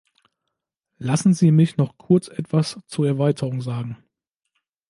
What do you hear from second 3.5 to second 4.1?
sagen.